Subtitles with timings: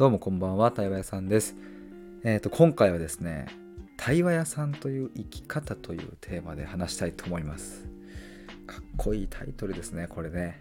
[0.00, 1.54] どうもこんばんは、対話屋さんです。
[2.24, 3.44] えっ、ー、と、今回はですね、
[3.98, 7.86] 対話屋さんという生き方というテーマで話したいと思います。
[8.66, 10.58] かっこいいタイトルですね、これね。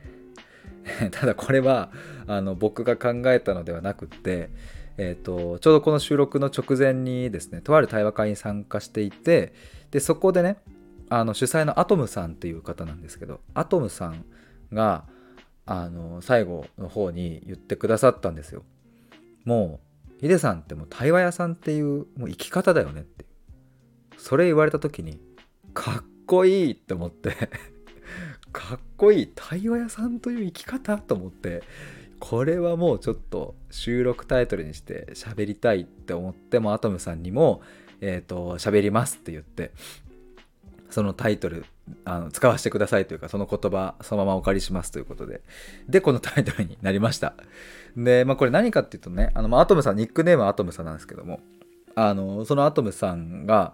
[1.12, 1.90] ただこれは
[2.28, 4.50] あの僕が考えたのではなくって、
[4.98, 9.54] えーと、ちょうどこの収録の直前にですねとある対話会に参加していて
[9.92, 10.58] でそこでね
[11.08, 14.26] あの主催のアトムさんっていう方なんですけどアトムさん
[14.74, 15.06] が
[15.66, 18.66] あの最後の方に言ってくださったんですよ。
[19.50, 19.80] も
[20.20, 23.26] うヒデさんってもう対話屋さんっていうもう生き方だよねって。
[24.16, 25.20] それ言われた時に
[25.74, 27.36] かっこいいって思って。
[28.54, 31.64] かっこいい対話屋さんという生き方と思って。
[32.20, 37.62] これはもうちょっと収録タイトルにして喋りたいって思ってもアトムさんにも
[38.02, 39.72] えっ、ー、と喋りますって言って
[40.90, 41.66] そのタイトル
[42.04, 45.42] あの使わせてくださいというかその言葉そのままお借りしますということで。
[45.88, 47.36] でこのタイトルになりました。
[47.96, 51.40] でまあこれ何かっていうとねあの、まあ、アトムさんニックネームはアトムさんなんですけども
[51.96, 53.74] あのそのアトムさんが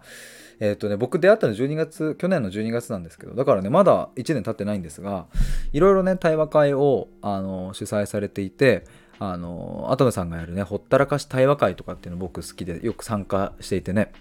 [0.58, 5.26] えっ、とね僕出会ったの12月去年の12月なんですけどだからねまだ1年経ってないんですが
[5.72, 8.84] いろいろね対話会をあの主催されていて
[9.18, 14.12] あのアトムさんがやるねほったらかし対話会とかっていうの僕好きでよく参加していてね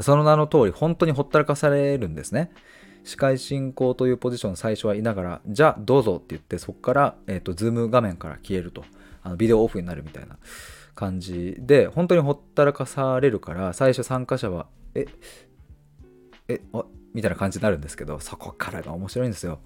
[0.00, 2.50] その名の通り本当にほったらかされるんですね。
[3.04, 8.84] 司会進行というポジション最初はいながら、じゃあどうぞって言って、そこから、えっ、ー、と、ズーム画面から消えると。
[9.24, 10.36] あのビデオオフになるみたいな
[10.94, 15.06] 感じで、本当にほったらかされるから、最初参加者は、え、
[16.48, 19.60] え、あみたいな感じになるんですけど、そこからが面白いんですよ。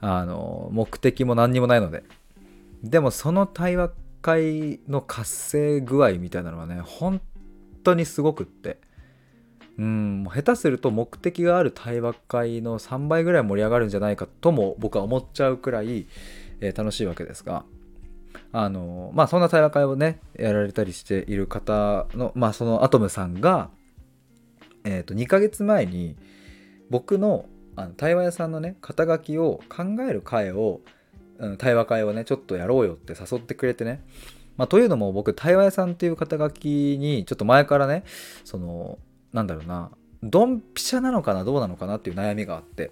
[0.00, 2.04] あの、目的も何にもないので。
[2.84, 3.90] でも、その対話
[4.22, 7.20] 会の活性具合みたいなのはね、本
[7.82, 8.80] 当にすごくって。
[9.78, 16.06] うん下手すると目的がある対話会の3倍ぐらい盛り上がるんじゃないかとも僕は思っちゃうくらい、
[16.60, 17.64] えー、楽しいわけですが
[18.52, 23.70] あのまあそんな対話会をねやられたりしている方のまあそのアトムさんが、
[24.84, 26.16] えー、と2ヶ月前に
[26.90, 27.46] 僕の
[27.76, 30.80] あの対話屋さんのね肩書きを考える会を、
[31.38, 34.02] うん、対話会をねちょっとやろうよって誘ってくれてね。
[34.56, 38.02] まあ、というのも僕対話屋さんっていう肩書きにちょっと前からね
[38.44, 38.98] その
[39.32, 39.90] なんだろうな。
[40.22, 42.90] ドンピシャなのかなどうなのかなっていう悩みがあって。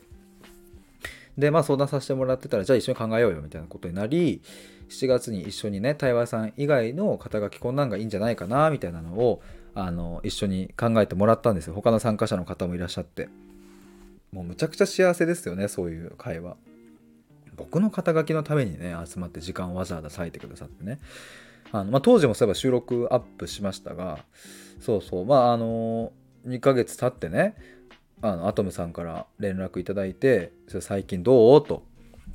[1.37, 4.41] でまあ相談させてもらってたらじゃあ一緒に考えようよみたいなことになり
[4.89, 9.43] 7月に一緒にね対話さん以外の肩書きこんなんがいいんじゃないかなみたいなのを
[9.75, 11.75] あの一緒に考えてもらったんですよ。
[11.75, 13.29] 他の参加者の方もいらっしゃって。
[14.33, 16.57] もうむちゃくちゃ幸せですよねそういう会話。
[17.57, 20.99] 僕の肩書きのためにね集まって時間をわざわざ割いてくださってね。
[21.73, 24.19] あの、まあ、当時もそういえば収録アップしましたが
[24.81, 26.13] そうそうまああの
[26.47, 27.57] 2ヶ月経ってね
[28.23, 31.85] あのアトムさんから連絡いただいて「最近どう?」と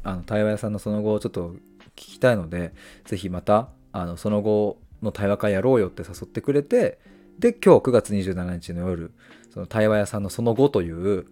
[0.04, 1.56] あの対話屋さんのその後をちょっと
[1.96, 2.74] 聞きたいので
[3.06, 7.00] 是非またあのその後の対話会やろうよって誘ってくれて
[7.40, 9.12] で今日9月27日の夜
[9.50, 11.26] その対話屋さんのその後という、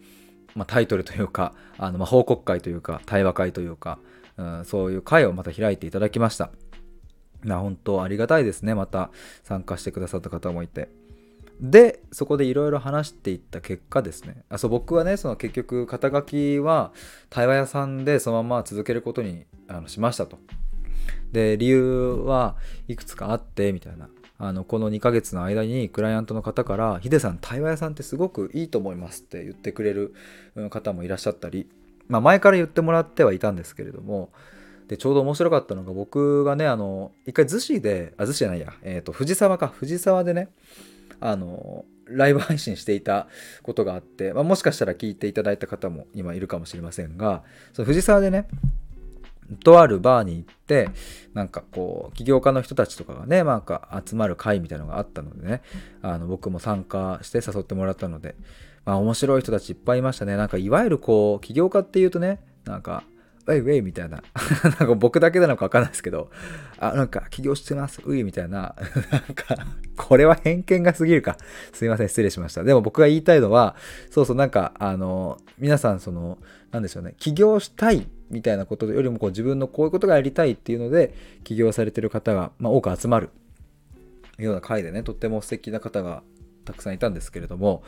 [0.56, 4.00] まあ、タイトルというかあのまあ報告会というか対話会というか、
[4.38, 6.51] うん、そういう会をまた開いていただきました。
[7.44, 9.11] な本当ありがたいですねまた
[9.44, 10.90] 参加してくださった方もいて
[11.59, 14.44] でそこでいろいろ話していった結果ですね。
[14.50, 16.92] あそう僕はねその結局肩書きは
[17.30, 20.40] 対話屋さんでそのまま続けることにあのしましたと。
[21.31, 22.56] で理由は
[22.88, 24.09] いくつかあってみたいな。
[24.42, 30.14] あのこの2ヶ月の間にクライアントの方から「ヒデさん対話屋さんってすごくいいと思います」って言ってくれる
[30.70, 31.70] 方もいらっしゃったり
[32.08, 34.31] まあ前から言ってもらってはいたんですけれども
[34.88, 40.47] でちょうど面白かったのが僕がねあの一回逗子であ逗子じゃないや、えーと、藤沢か藤沢でね
[41.19, 43.28] あのライブ配信していた
[43.62, 47.44] ことがあって、まあ、もしかしたら聞いていただいた方も今いるかもしれませんが
[47.74, 48.47] その藤沢でね
[49.63, 50.90] とあるバーに行って
[51.34, 55.62] なんかこう起業家の人たちとかがねなんか集まる会みたいなのがあったのでね
[56.02, 58.35] あの僕も参加して誘ってもらったので
[58.85, 60.35] まあ面白い人たちいっぱいいましたね。
[60.35, 63.03] なんかいわゆるこう起業家っていうとねなんか
[63.49, 64.23] ウェイウェイみたいな。
[64.63, 66.29] なんか僕だけなのかわかんないですけど、
[66.78, 68.75] あ、なんか起業してます、ウィみたいな。
[69.11, 69.67] なんか、
[69.97, 71.37] これは偏見が過ぎるか。
[71.73, 72.63] すいません、失礼しました。
[72.63, 73.75] でも僕が言いたいのは、
[74.11, 76.37] そうそう、なんか、あの、皆さん、その、
[76.72, 81.13] なんでしょうね、起業したいみたいなことよりも、こう自分のこういうことがやりたいっていうので、
[81.43, 83.29] 起業されてる方が、まあ、多く集まる
[84.37, 86.22] ような回でね、とっても素敵な方が
[86.66, 87.84] たくさんいたんですけれども、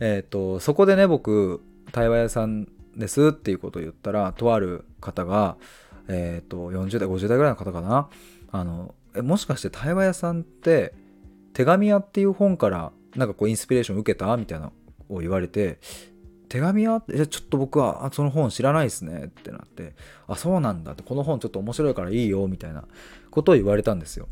[0.00, 1.60] えっ、ー、と、そこでね、僕、
[1.92, 5.56] 対話屋さんですっていうことを言ったらとある方が、
[6.08, 8.08] えーと、40代50代ぐらいの方かな。
[8.50, 10.94] あのえもしかして対話屋さんって
[11.52, 14.72] 手紙屋っていう本からなんかこうインスピレーション受けたみたいな
[15.08, 15.78] を言われて
[16.48, 19.94] 手紙はえちょっと僕はその本知らないですねってなって
[20.26, 22.84] あそうなんだってこの本ちょっと面白いからいいよみたいな
[23.30, 24.28] ことを言われたんですよ。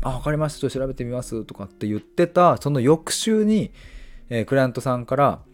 [0.00, 0.60] あ分かりました。
[0.60, 3.72] ちょっと調べてみますとかって言ってたその翌週に、
[4.30, 5.40] えー、クライアントさんから「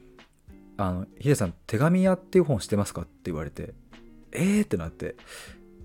[0.76, 3.74] あのヒデさん手紙屋っていう本知ってますか?」って言われて
[4.32, 5.16] えーってなって。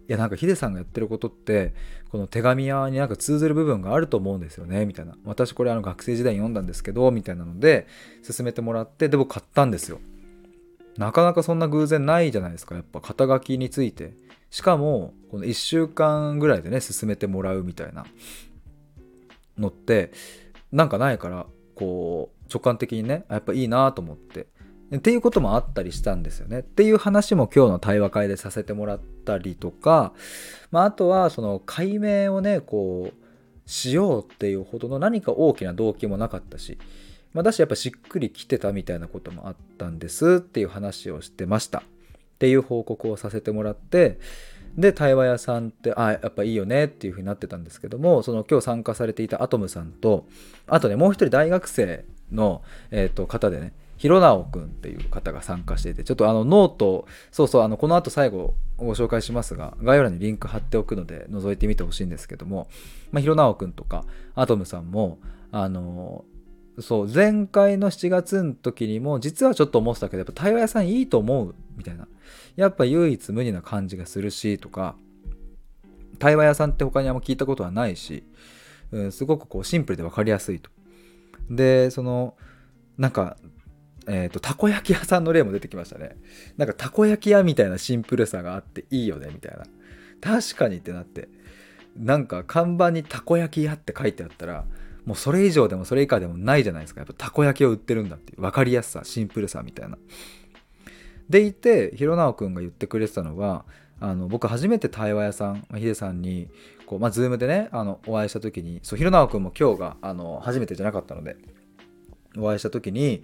[0.07, 1.75] いやなんかヒデさんがやってることって
[2.09, 5.15] この手紙屋になんか通ずる部分があると思うんですよねみたいな。
[5.23, 7.85] 私これあの学生時代に読んだんですけどみたいなので
[8.27, 9.99] 勧めてもらってで僕買ったんですよ。
[10.97, 14.15] なかなかそんな偶然ないじゃないですかやっぱ肩書きについて。
[14.49, 18.07] しかもこの1週間ぐらいでね勧めてもらうみたいな。
[19.59, 20.11] のって
[20.71, 21.45] なんかないから
[21.75, 24.47] こう直感的にねやっぱいいなと思って。
[24.95, 26.59] っていうこともあったりしたんですよね。
[26.59, 30.13] っていう話も今日の対話会でさせてもらったりとか、
[30.71, 36.79] まあ、あとはその解明をねこうしようっていうほどの何か大きな動機もなかったし、
[37.33, 41.79] まあ、だしやっぱしっくりきてたみたいなこともあったんですっていう話をしてました。
[41.79, 41.81] っ
[42.39, 44.17] ていう報告をさせてもらって
[44.77, 50.25] で対話屋さんってあやっぱいいよねっていうふうになってたんですけどもその今日参加されていたアトムさんと
[50.67, 52.61] あとねもう一人大学生の、
[52.91, 62.69] えー、と方でね弘直くんっていう方が参加していて、ちょっとあのノート、そうそう、あのこの後最後ご紹介しますが、概要欄にリンク貼っておくので覗いてみてほしいんですけども、
[63.11, 64.05] まあ、弘直くんとか
[64.35, 65.19] アトムさんも、
[65.51, 66.23] あの、
[66.79, 72.07] そう、前回の7月の時にも、実はちょっと思ってたけど、やっぱ対話屋さんいいと思うみたいな。
[72.55, 74.95] やっぱ唯一無二な感じがするし、とか、
[76.19, 78.23] 対話屋さんって他にあんま聞いたことはないし、
[78.91, 80.69] うん、すごくこうシンプルで分かりやすいと。
[81.49, 82.35] で、その、
[82.97, 83.37] なんか
[84.09, 86.17] えーと、たこ焼き屋さんの例も出てきましたね。
[86.57, 89.65] なんかたこ焼き屋みたいなシンプルさがあっていいよねみたいな。
[90.19, 91.29] 確かにってなって。
[91.95, 94.65] なんか看板にたこ焼き屋って書いてあったら
[95.05, 97.01] もうそれ以上でもそれ以下でもないじゃないですか。
[97.01, 99.97] やっぱたこ焼きを売ってるんだっていう分かりやすさシンプルさみたいな。
[101.29, 103.65] でいて弘直くんが言ってくれてたのは
[103.99, 106.47] あの僕初めて対話屋さんヒデさんに
[106.87, 111.35] こう、まあ、ズームでねあのお会いした時にそう弘直くんも今日があの初めてじゃなかったので
[112.37, 113.23] お会いした時に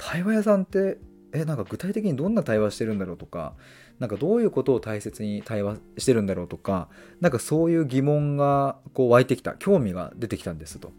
[0.00, 0.98] 対話屋さんって
[1.32, 3.54] えなんか具体的にどんな対話してるんだろうとか
[3.98, 6.88] なんかどういうことを大切に対話してるんだろうとか
[7.20, 10.92] なんかそういう疑問がこう湧いてきた興味が出てきたんですと。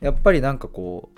[0.00, 1.10] やっぱりなんかこ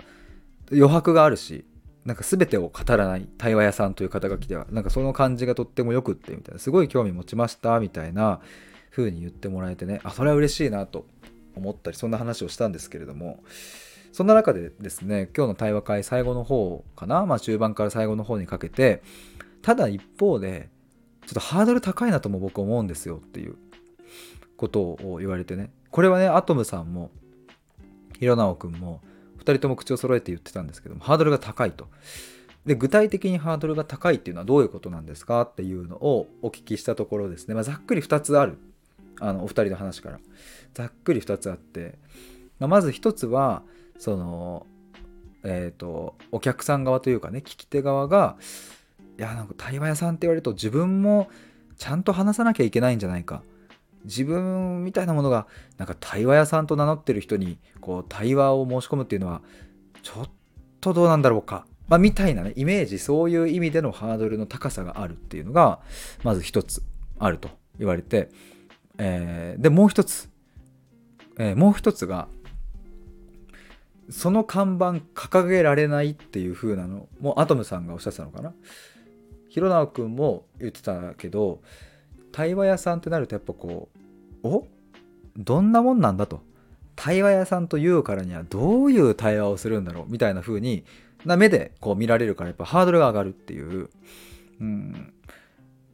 [0.70, 1.64] う余白があるし
[2.04, 8.40] なんか全てを語らない対話屋さんという肩書きではなんかその感じがとってもよくってみたいなすごい興味持ちましたみたいな
[8.90, 11.06] 風に言ってもらえてねあそれは嬉しいなと
[11.56, 13.42] 思ったりそんな話をしたんですけれども
[14.18, 19.00] そんな中でですね、今日の対話会最後の方かな、まあ中盤から最後の方にかけて、
[19.62, 20.70] ただ一方で、
[21.24, 23.54] ちょっとハードル高いなとも僕思うんですよっていう
[24.56, 25.70] ことを言われてね。
[25.92, 27.12] これはね、アトムさんも、
[28.18, 29.02] ひろなおくんも、
[29.38, 31.86] 2人とも口を揃えて言ってたんですけども、ハードルが高いと。
[32.66, 38.58] で、具体的にハードルが高いっていうのはどういうことなんですかっていうのをお聞きしたところですね、まあ、ざっくり2つある。
[39.20, 40.18] あの、お二人の話から。
[40.74, 42.00] ざっくり2つあって、
[42.58, 43.62] まあ、まず1つは、
[43.98, 44.66] その
[45.44, 48.36] えっ、ー、とお客さん側というかね聞き手側が
[49.18, 51.28] いやなんか対話屋さんって言われると自分も
[51.76, 53.42] ちゃんと話さなきゃいけないんじゃないか。
[54.04, 55.46] 自分みたいなものが
[55.76, 59.42] なんか対話屋さんと名乗ってる人にこう対話を申し込むっていうのは
[60.02, 60.30] ちょっ
[60.80, 65.80] とどうなんだろうか、まあ、みたいなねイメージそういう意味でのハードルの高さがあるっていうのが
[66.22, 66.82] まず一つ
[67.18, 68.30] あると言われて、
[68.98, 70.30] えー、でもう一つ、
[71.38, 72.28] えー、もう一つが
[74.10, 77.08] その看板掲げられないっていう風なの。
[77.20, 78.54] もアトムさんがおっしゃってたのかな。
[79.48, 81.60] 弘直君も言ってたけど
[82.32, 83.88] 対話屋さんってなるとやっぱこ
[84.42, 84.66] うお？
[85.36, 86.42] どんなもんなんだと。
[86.96, 90.10] 対話屋さんというからにはどういう対話をするんだろう。
[90.10, 90.84] みたいな風に
[91.24, 93.90] な目でこう見られるからやっぱハードルが上がるっていう。
[94.60, 95.12] うん、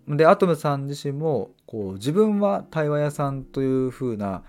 [0.09, 4.43] でアトムさん自身もこう自分は対話屋さんという風な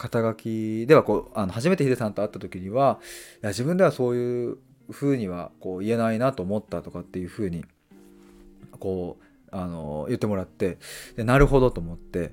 [0.00, 3.00] 肩書きではこうあの初めてヒデさんと会った時には
[3.42, 4.56] いや自分ではそういう
[4.90, 7.66] 風にはこう言えないなと思ったとかっていう風に
[8.78, 10.78] こうあの言ってもらって
[11.16, 12.32] でなるほどと思って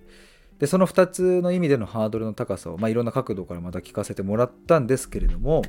[0.59, 5.61] でその2つの意味でのハードルの高さを、まあ、いろんな角度からまた聞かせてもらったんですけれども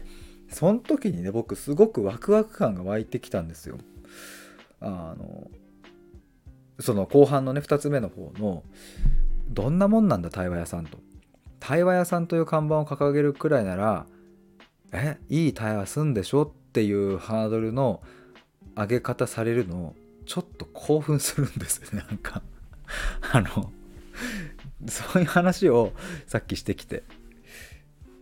[0.50, 3.76] その時にね僕すごくワクワク感が湧いてきたんですよ。
[4.80, 5.50] あの
[6.78, 8.62] その後半のね2つ目の方の
[9.50, 11.07] どんなもんなんだ対話屋さんと。
[11.60, 14.06] 対話屋さんという看板を掲げるくらいなら
[14.92, 18.02] えいい対話すんでしょっていうハードルの
[18.74, 19.94] 上げ方されるの
[20.26, 22.42] ちょっと興奮するんですよね なんか。
[23.32, 23.72] あの
[24.86, 25.92] そういう話を
[26.26, 27.02] さっきしてきて。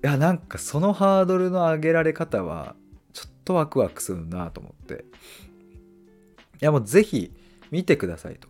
[0.03, 2.77] いやなんかそのハードルの上げられ方は
[3.13, 4.95] ちょっとワクワクするなと思って。
[4.95, 4.99] い
[6.61, 7.33] やもうぜひ
[7.71, 8.49] 見てくださいと。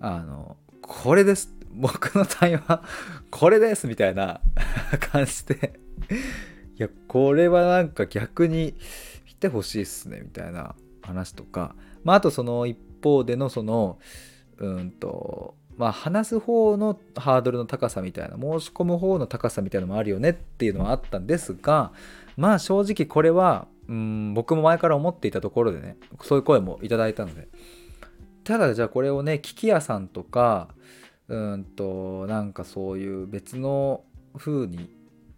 [0.00, 2.82] あのこれです僕の対話
[3.30, 4.40] これですみたいな
[5.12, 5.78] 感じで。
[6.78, 8.74] いやこれはなんか逆に
[9.26, 11.74] 見てほしいっすねみたいな話とか。
[12.04, 13.98] まああとその一方でのその
[14.58, 21.92] うんとまあ話す方のハードルの高さみたいな申し込む方の高さみたいなのもあるよねっていうのはあったんですが
[22.36, 27.48] まあ正直これはうん僕も前から思っていたところでねそういう声もいただいたので。
[28.44, 30.68] ただじゃあこれをね聞き屋さんとか
[31.28, 34.04] うんとなんかそういう別の
[34.36, 34.90] 風に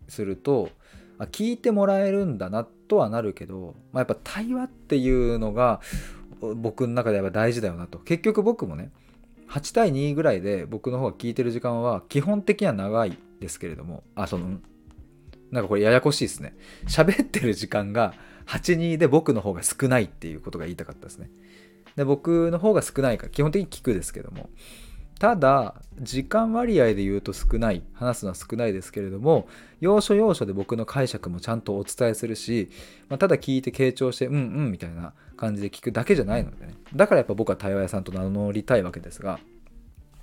[0.08, 0.70] すると
[1.18, 5.80] あ聞いてもらえるんだなとはなるけど、まあ、やっぱ対話っていうのが
[6.56, 7.98] 僕の中では大事だよなと。
[7.98, 8.90] 結局僕もね
[9.48, 14.58] 8対2ぐらいで僕の方が聞いてる時間は基本的には長いですけれどもあその
[15.50, 16.54] なんかこれややこしいですね。
[16.86, 18.14] 喋ってる時間が
[18.46, 21.30] 82で僕の方が少ないっていうことが言いたかったですね。
[21.96, 24.50] で僕の方が少ないから基本的に聞くですけども
[25.18, 29.48] ただ時間割合で言うと少ない話すのは少ないですけれども
[29.80, 32.70] 要所要所で僕の解釈もちゃんとお伝えするし、
[33.08, 36.74] まあ、ただ聞いて傾聴してうんうんみたいな感じで聞くだけじゃないのでね。
[36.94, 39.38] だからやっぱ僕は対話屋さんと名乗りたいわけですが、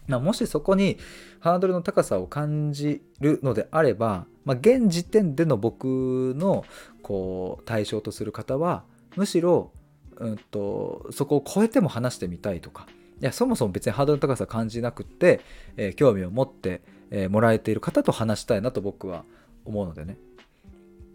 [0.08, 0.98] まあ、もしそこに
[1.40, 6.66] ハードルの高さを感じるのであれば、まあ、現時点での僕の
[7.02, 8.84] こう対象とする方は
[9.16, 9.72] むしろ、
[10.18, 12.88] うんとそこを超えても話してみたいとか
[13.22, 15.41] いやそもそも別にハードルの高さ感じなくって、
[15.77, 16.81] えー、興味を持って、
[17.12, 19.24] えー、もらえている方と話したいなと僕は
[19.63, 20.17] 思うのでね。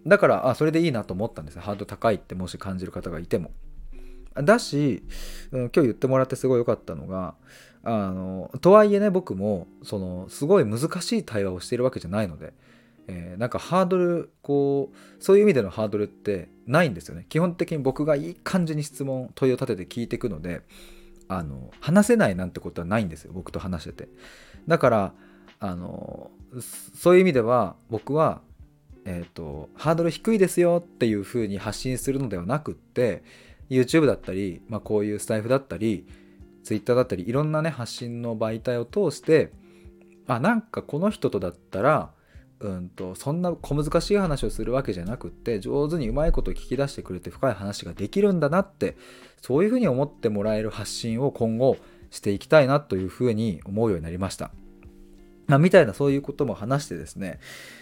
[0.06, 1.58] だからあそれでいいなと思ったんです。
[1.60, 3.50] ハードル高いってもし感じる方がいても。
[4.34, 5.02] だし、
[5.50, 7.34] うん、今日言ってもらってすごい良かったのが
[7.82, 12.52] あのとはいえね僕もそのすごい難しい対話をしているわけじゃないので、
[13.08, 17.26] えー、なんかハードルこうそういう意味でのハードルってないんですよね。
[17.28, 20.62] 基本的に僕がいい感じに質問問いを立てて聞いていくので
[21.32, 24.08] あの話せないなんてことはないんですよ僕と話してて。
[24.66, 25.14] だから
[25.60, 28.42] あのそういう意味では僕は
[29.04, 33.22] えっ、ー、とハードル低いですよっていう風に発信するのではなくって
[33.70, 36.04] YouTube だったり、まあ、こういうスタイフだったり
[36.64, 39.52] Twitter だったりいろんなね発信の媒体を通して
[40.26, 42.10] あなんかこの人とだったら
[42.60, 48.96] うんとそんな小難しい話をするわけじゃなくって上手にうまいこと聞き出してくれて深い話ができるんだなって
[49.40, 51.78] そういうふうに思ってもらえる発信を今後
[52.10, 54.50] していきたいなというふうに思うようになりました。
[55.50, 57.40] ま、みたいなそういうことも話してですね。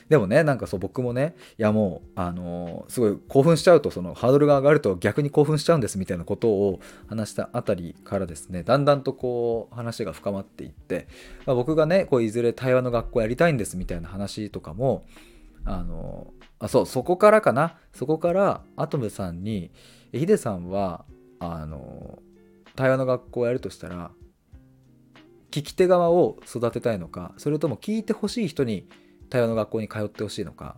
[0.09, 11.09] でもねなんかそう僕もねいやもうあのー、すごい興奮しちゃうとそのハードルが上がると逆に興奮しちゃうんですみたいなことを話したあたりからですねだんだんとこう話が深まっていって、
[11.45, 15.05] まあ、僕がねこういずれ対話の学校やりたいんですみたいな話とかも
[15.65, 17.77] あのー、あそうそこからかな。
[17.93, 19.71] そこからアトムさんに
[20.13, 21.05] ヒデさんは
[21.41, 24.13] あのー、対話の学校をやるとしたら
[25.51, 28.89] 聞き手側を育てたいのかそれとも聞いてほしい人に
[29.31, 30.77] 対話の学校に通ってほしいのか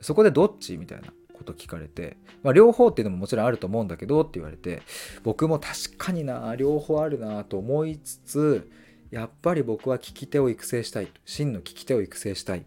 [0.00, 4.82] そこでどっちみたいなこと聞かれて、まあ、両方っていうのももちろんあると思うんだけどって言われて
[5.22, 8.70] 僕も確かにな両方あるなと思いつつ
[9.10, 12.66] やっぱり僕は聞き手を育成したい真の聞き手を育成したい。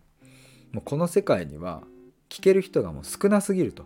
[0.71, 1.83] もうこの世界には
[2.29, 3.85] 聞ける人がもう少なすぎると。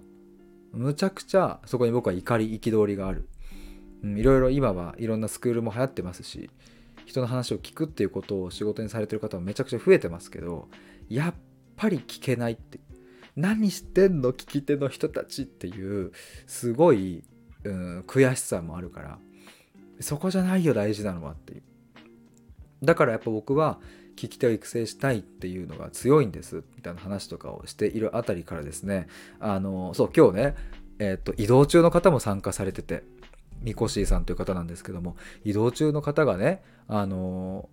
[0.72, 3.30] むちゃくちゃそこに僕は怒り憤りがある、
[4.04, 6.50] うん、いろいろ今はいろんなスクールも流行ってますし
[7.06, 10.70] 人の話を聞くっていうことを仕事にされてる方もめちゃくちゃ増えてますけど
[11.10, 11.34] やっ
[11.76, 12.80] ぱり聞けないって
[13.36, 16.12] 何してんの聞き手の人たちっていう
[16.48, 17.24] すごい、
[17.64, 19.18] うん、悔しさもあるから
[20.00, 21.64] そこじゃないよ大事なのはっていう。
[22.84, 23.80] だからやっぱ僕は
[24.16, 29.08] 聞き手を育成したいっていうのが強いんですみたいな話とかをしているあたりからですね
[29.40, 30.56] あのそう今日ね
[31.00, 33.04] えっ、と移動中の方も参加されてて
[33.64, 37.70] みこしーさんという方なんですけども移動中の方がねあの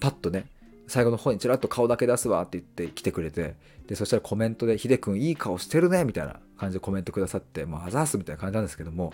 [0.00, 0.46] パッとね
[0.86, 3.54] 最後の方にちらっと顔だけ出すわって言って来てくれて
[3.86, 9.12] でそしたらコメントで「ひでくんいい顔してるね」みたいな感じでコメントくださって「もうあざーす」みたいな感じなんですけども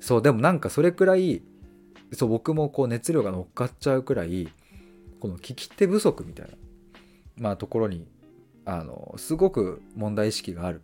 [0.00, 1.42] そうでもなんかそれくらい
[2.12, 4.48] そう僕もこう熱量が乗っかっちゃうくらい
[5.20, 6.52] この聞き手不足みたいな、
[7.38, 8.06] まあ、ところに
[8.64, 10.82] あのすごく問題意識がある。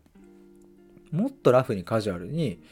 [1.11, 2.63] もっとラフにカジュアルに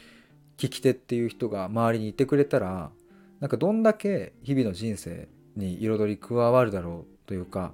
[0.61, 2.91] 聞き手っていう人が周りにいてくれたら
[3.39, 7.73] なんかどんだけ日々の人生に彩り加わるだろうというか、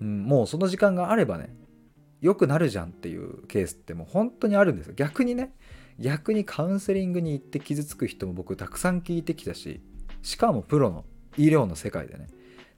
[0.00, 1.52] うん、もうその時間があればね
[2.20, 4.94] 良くなるじゃんっていうケースってもう本当にあるんですよ。
[4.94, 5.52] 逆にね
[5.98, 9.80] 逆にカウンセリングに行って傷つく人も僕たくさん聞いてきたし
[10.22, 11.04] しかもプロの
[11.36, 12.28] 医療の世界でね。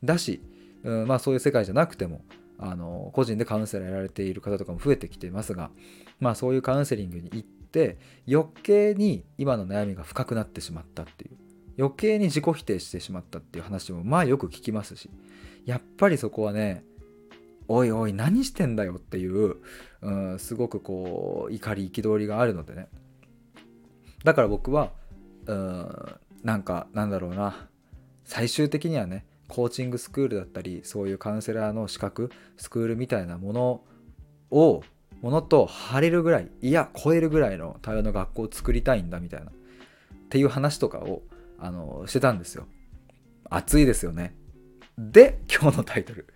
[0.03, 0.41] だし、
[0.83, 2.23] うん、まあそういう世界じゃなくても
[2.59, 5.71] あの個人でカウンセラーやられている方とかも増えてきていますが
[6.21, 7.99] まあそういうカウンセリングに行って
[8.31, 11.37] 余計に今の悩みが深くなってしまったっていう。
[11.79, 15.11] 余計に自己否定してしまったっていう話もまあよく聞きますし。
[15.65, 16.85] やっぱりそこはね
[17.69, 19.57] おいおい何してんだよっていう、
[20.03, 22.89] うん、すごくこう怒り憤りがあるのでね。
[24.25, 24.93] だから僕は
[25.47, 27.69] うんなんかなんだろうな。
[28.25, 33.85] 最終的にはねコーチングスクールだったりそういうカウンセラーの資格スクールみたいなもの
[34.51, 34.83] を
[35.23, 39.51] ものと張れるぐらいいや超えるぐらいの対話の学校を作りたいんだみたいな。
[39.51, 39.55] っ
[40.29, 41.23] ていう話とかを
[41.59, 42.67] あのしてたんですよ。
[43.49, 44.35] 熱いですよね。
[44.99, 46.27] で今日のタイトル。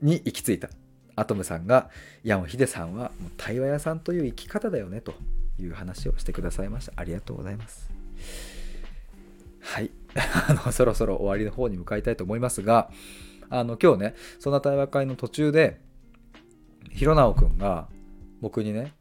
[0.00, 0.70] に行き着いた。
[1.14, 1.90] アトムさんが
[2.24, 5.12] いやもうヒデさんはもう対話屋さんという生き方だよねと
[5.58, 6.94] いう話をしてくださいました。
[6.96, 7.90] ありがとうございます。
[9.60, 9.90] はい。
[10.48, 12.90] あのそろそろ終わりの方に向かいたいと思いますが
[13.50, 15.80] あの今日ねそんな対話会の途中で
[16.90, 17.88] 弘直くんが
[18.40, 18.92] 僕にね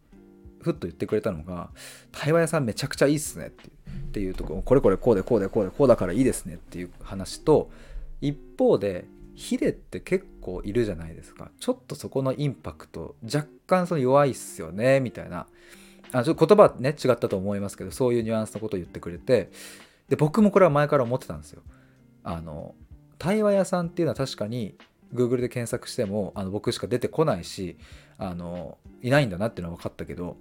[0.61, 1.69] ふっと言ってくれたのが
[2.11, 3.69] 「対話屋さんめちゃくちゃいいっすね」って
[4.09, 7.69] っていうとここれこれこうでこうでこうでこうだからいいですねっていう話と
[8.21, 9.05] 一方で
[9.35, 15.47] ヒデって結構いるじゃないですかちょっとそこのインパクト若干その弱いっすよねみたいな
[16.11, 19.51] あちょっと言葉ね違ったと思いますけどそういうニュアンスのことを言ってくれて
[20.09, 21.61] で僕もこれは前から思ってたんですよ。
[22.23, 22.75] あの
[23.19, 24.75] 対話屋さんっていうのは確かに
[25.13, 27.77] Google で検索してもあの僕しか出てこないし
[28.17, 30.37] あのいないんだなっていうのは分かったけど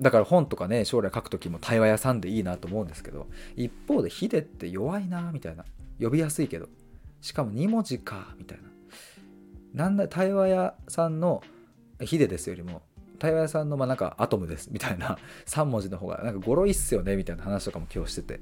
[0.00, 3.26] だから本とかね将来書く時も対話屋さんでいいなと思うんですけど
[3.56, 5.64] 一方でヒデって弱いなみたいな。
[6.02, 6.68] 呼びやすいけど。
[7.20, 9.84] しかも2文字かみたいな。
[9.84, 11.42] なんだ対話屋さんの
[12.00, 12.82] ヒデですよりも
[13.18, 15.18] 対話屋さんのまあなんかアトムですみたいな。
[15.46, 18.40] 3文字の方がなんかゴロいっすよねみたいな話とかも今日してて。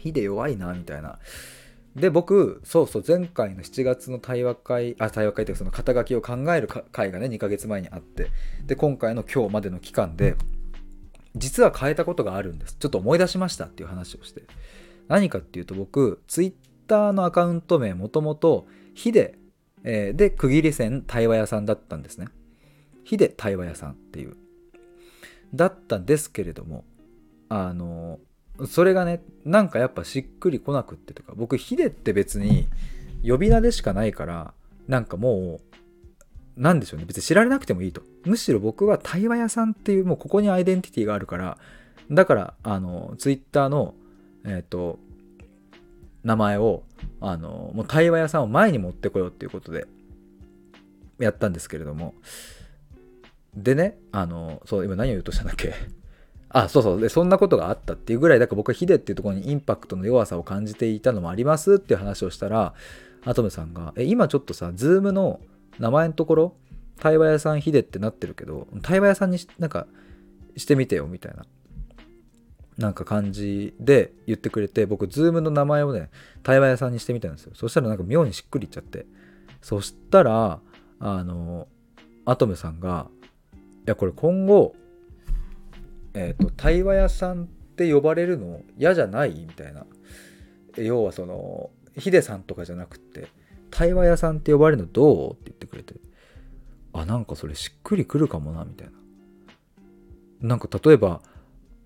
[0.00, 1.18] ヒデ弱いなみたいな。
[2.00, 8.30] で僕そうそう前回の7月の対話会あ対話会ってその肩書きを考える会がね2ヶ月前にあって。
[8.66, 10.36] で今回の今日までの期間で
[11.34, 12.76] 実は変えたことがあるんです。
[12.78, 14.42] ちょっと思い出しましたっていう話をして。
[15.08, 16.52] 何かっていうと僕ツイッ
[16.86, 19.38] ターのアカウント名もともとヒデ、
[19.84, 22.28] え、で区切り線対話屋さんだったんですね。
[23.04, 24.36] ヒデ対話屋さんっていう。
[25.54, 26.84] だったんですけれども
[27.48, 28.18] あの
[28.66, 32.66] それがねなんかやっぱしっくりこなくってとか僕ヒデって別に
[33.24, 34.52] 呼び名でしかないから
[34.88, 35.60] なんかも
[36.56, 38.02] うなんでしょうね別に知られなくてもいいと。
[38.24, 41.56] むしろ僕は対話屋さんっていうもうここにアイデンティティがあるから
[42.10, 43.94] だからあのツイッターの
[44.44, 44.98] えっ、ー、と
[46.24, 46.82] 名前を
[47.20, 49.86] あのもう対話屋さんを前に持ってこようっていうことで
[51.18, 52.14] やったんですけれども。
[53.54, 55.74] でねあのそう今何を言うとしたんだっけ？
[56.50, 57.00] あ、そうそう。
[57.00, 62.74] で、そんなことがあったっていうぐらい、だから僕はヒデっていうところにインパクトの弱さを感じていたのもありますっていう話をしたら、
[63.24, 65.40] アトムさんが、え、今ちょっとさ、ズームの
[65.78, 66.56] 名前のところ、
[66.98, 69.86] 対話屋さんヒデってなってるけど、対話屋さんになんか
[70.56, 71.44] してみてよみたいな、
[72.78, 76.10] なんか感じで言ってくれて、僕、ズームの名前をね、
[76.42, 77.52] 対話屋さんにしてみたんですよ。
[77.54, 79.06] そしたらなんか妙にしっくりいっちゃって。
[79.60, 80.60] そしたら、
[81.00, 81.68] あの、
[82.24, 83.08] アトムさんが、
[83.52, 83.56] い
[83.86, 84.74] や、これ今後、
[86.20, 89.30] えーと、対話屋さんって呼ばれるの嫌じゃない？
[89.34, 89.86] みたいな。
[90.76, 93.28] 要はそのヒデさんとかじゃなくて
[93.70, 95.32] 対話屋さんって呼ばれるのどう？
[95.32, 95.94] って言ってくれて。
[96.92, 98.92] あなんかそれしっくりくるかもなみたいな。
[100.48, 101.20] なんか例えば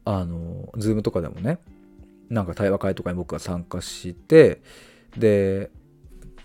[0.05, 1.59] あのズームとかでもね
[2.31, 4.62] なんか対話会とかに僕が参加して
[5.16, 5.71] で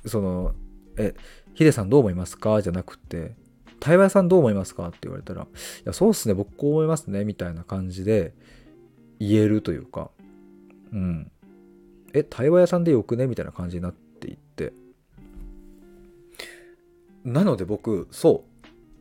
[0.05, 0.53] その
[0.97, 1.15] 「え
[1.53, 3.35] ヒデさんどう思いますか?」じゃなくて
[3.79, 4.87] 対話さんどう思いますか？
[4.87, 5.45] って言われたら、い
[5.85, 8.33] や、そうっすね、僕こう思いますね、みたいな感じで
[9.19, 10.11] 言えるというか、
[10.91, 11.31] うん。
[12.13, 13.27] え、対話屋さんでよくね？
[13.27, 14.73] みたいな感じになっていって。
[17.23, 18.45] なので僕、そ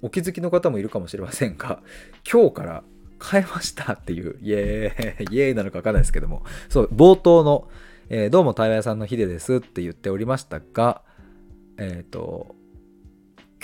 [0.02, 1.80] う、お気づきの方もいるかもしれませんが、
[2.30, 2.84] 今日から
[3.22, 7.68] 変えましたっていう、イエーイ、イエーイなのかわかんないですけども、そう、冒頭の、
[8.08, 11.02] えー、どうも対話屋さんのヒデですって言っておりましたが、
[11.78, 12.56] えっ、ー、と、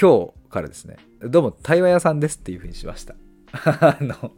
[0.00, 3.16] 今日からですね、どうも対話屋さんですっていう風にしました。
[3.52, 4.32] あの、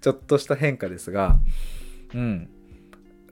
[0.00, 1.38] ちょっとした変化ですが、
[2.14, 2.50] うん。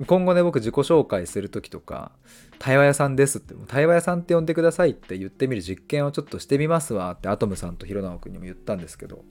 [0.07, 2.13] 今後ね、僕自己紹介する時とか、
[2.59, 9.25] 対話屋さんですって、対話屋さんって呼んでくださいって言ってみる実験をちょっとしてみますわってアトムさんと弘直君にも言ったんですけど、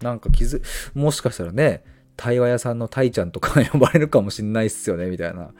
[0.00, 0.62] なんか気づ、
[0.94, 1.84] もしかしたらね、
[2.16, 5.52] 対話屋さんのタイちゃんとか呼ばれるかもしんないっすよね、みたいな。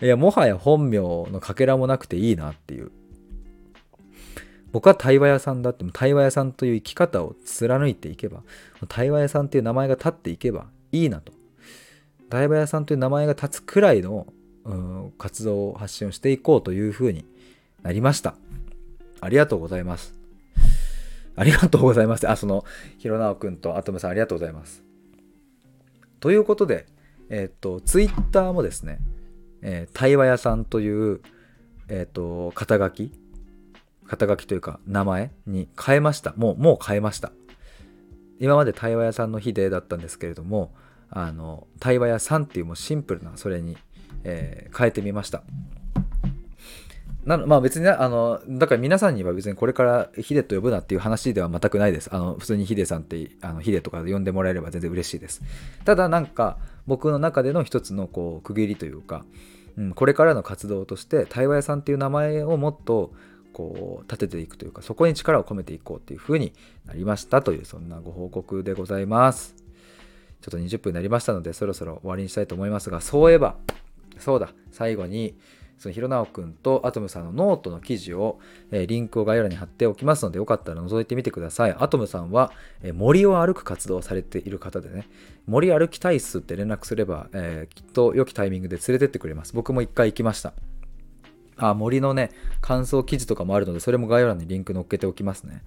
[0.00, 2.90] いや、もはや本名のかけらもなくていいなっていう。
[4.72, 8.42] 僕は対話屋さんだっても対話屋さんという生き方を貫いていけば
[8.88, 11.32] 対話屋さんという名前が立っていけばいいなと。
[12.30, 14.26] 対話屋さんという名前が立つくらいの、
[14.64, 17.24] うん、活動を発信をしていこうというふうに
[17.82, 18.34] なりました。
[19.20, 20.14] ありがとうございます。
[21.36, 22.28] ありがとうございます。
[22.28, 22.64] あその
[22.98, 24.82] 弘直くんとアトムさんありがとうございます。
[26.20, 26.86] ということで、
[27.30, 28.98] えっ、と、ツイッターもですね、
[29.62, 31.20] えー、対話屋さんという、
[31.88, 33.12] えっ、と、肩書き、
[34.08, 36.34] 肩書きというか名前に変えました。
[36.36, 37.32] もう、もう変えました。
[38.40, 40.72] 今まで対話屋さんの日でだったんですけれども、
[41.10, 43.76] あの、対話屋さんっていうもうシンプルなそれに、
[44.24, 45.42] えー、変えてみました。
[47.24, 52.08] なまあ別にあの、だから皆さんには別にこれからヒデと呼ぶなっていう話では全くないです。
[52.12, 55.42] あの、普通にヒデさんって、あのヒデとか呼んでもらえれば全然嬉しいです。
[55.84, 59.26] ただなんか、僕の中での一つのこう区切りというか、
[59.76, 63.12] うん、これからの活動として対話屋さんっていう名前をもっと
[63.58, 66.52] こう立てていくというかそこに力を込めていこうっていうふうに
[66.86, 69.56] なりましたというそんなご報告でございます
[70.40, 73.56] ちょっと20分になりましたのでそろそろ終わりにしたいと思いますがそういえば
[74.20, 75.34] そうだ最後に
[75.78, 78.38] そのひろなおくんとアトムさんのノートの記事を、
[78.70, 81.76] えー、リンクを概要欄に貼っておきますので、よかったら覗いてみてください。
[81.78, 85.08] アトムさんは、えー、森を歩く活動をされている方でね、
[85.46, 89.54] 森歩きたいっすって連絡すれば、えー、きっと良きタイミングで連れてってくれます。
[89.54, 90.52] 僕も一回行きました。
[91.58, 95.62] あ、森のね、感想記事とかもあるので、それも概要欄にリンク載っけておきますね。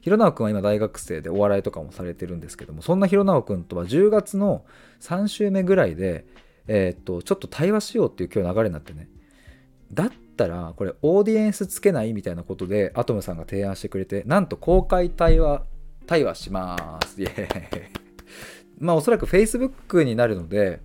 [0.00, 4.64] ひろなおくんは今大学生でお笑いとかもされてるんですけども、そんなひろなおくんとは10月の
[5.00, 6.26] 3週目ぐらいで、
[6.66, 9.08] えー、っと、ちょっと対話しようっていう今日流れになってね、
[9.92, 15.62] だったらこれオーディエンスつけないみたいなことでアトムさんが提案してくれてなんと公開対話
[16.06, 17.20] 対話します。
[17.22, 18.04] イエーイ。
[18.78, 20.80] まあおそらく Facebook になるので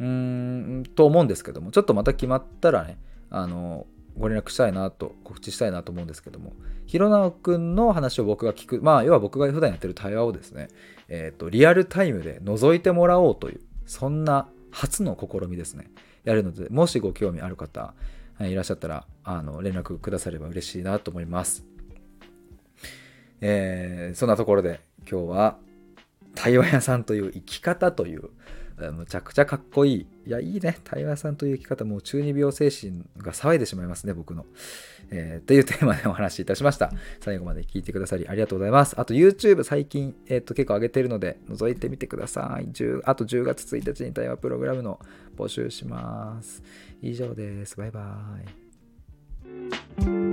[0.00, 2.98] うーんと思うんですけどもちょっとまた決まったらね
[3.34, 6.52] あのご連絡したいなと告知したいなと思うんですけども
[6.86, 10.68] ひろなおくんの話を僕が聞くまあ要は僕が普段やってる対話をですね
[11.08, 15.90] えっ、ー、とリアルタイムで覗いてもらおうというそんな初の試みですね
[16.22, 17.94] やるのでもしご興味ある方
[18.40, 21.64] いらっしゃったらあの連絡くだされば嬉しいなと思います。
[23.40, 25.58] えー、そんなところで今日は
[26.34, 28.30] 対話屋さんという生き方という
[28.76, 30.06] むちゃくちゃかっこいい。
[30.26, 30.78] いや、いいね。
[30.84, 34.46] 対話さんという生き方、もう中二病精神が騒いでしまいますね、僕の。
[35.10, 36.90] えー、というテーマでお話しいたしました。
[37.20, 38.98] 最後まで聞いてくださりありがとうございます。
[38.98, 42.66] あと YouTube 最近、えー、と結構上げてるので、覗いてみてください。
[42.66, 44.98] 10あと10月1日に対話プログラムの
[45.36, 46.62] 募集します。
[47.00, 47.76] 以上です。
[47.76, 48.16] バイバ
[50.00, 50.23] イ。